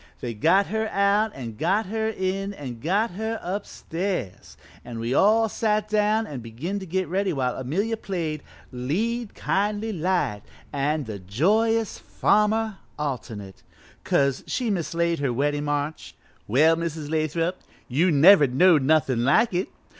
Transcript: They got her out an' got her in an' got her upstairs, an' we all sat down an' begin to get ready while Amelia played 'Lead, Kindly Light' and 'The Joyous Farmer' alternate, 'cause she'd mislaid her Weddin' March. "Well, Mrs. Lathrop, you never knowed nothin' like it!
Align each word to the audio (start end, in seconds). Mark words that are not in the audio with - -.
They 0.19 0.33
got 0.33 0.65
her 0.65 0.87
out 0.89 1.31
an' 1.35 1.57
got 1.57 1.85
her 1.85 2.09
in 2.09 2.55
an' 2.55 2.79
got 2.79 3.11
her 3.11 3.39
upstairs, 3.43 4.57
an' 4.83 4.97
we 4.97 5.13
all 5.13 5.47
sat 5.47 5.87
down 5.87 6.25
an' 6.25 6.39
begin 6.39 6.79
to 6.79 6.87
get 6.87 7.07
ready 7.07 7.31
while 7.33 7.55
Amelia 7.55 7.97
played 7.97 8.41
'Lead, 8.71 9.35
Kindly 9.35 9.93
Light' 9.93 10.41
and 10.73 11.05
'The 11.05 11.19
Joyous 11.19 11.99
Farmer' 11.99 12.79
alternate, 12.97 13.61
'cause 14.03 14.43
she'd 14.47 14.73
mislaid 14.73 15.19
her 15.19 15.31
Weddin' 15.31 15.65
March. 15.65 16.15
"Well, 16.47 16.75
Mrs. 16.75 17.11
Lathrop, 17.11 17.59
you 17.87 18.09
never 18.11 18.47
knowed 18.47 18.81
nothin' 18.81 19.23
like 19.23 19.53
it! 19.53 19.69